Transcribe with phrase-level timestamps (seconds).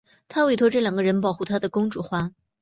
[0.27, 2.31] 她委托这两个人保护她的公主花。